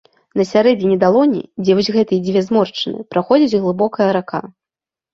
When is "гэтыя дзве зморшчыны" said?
1.97-2.99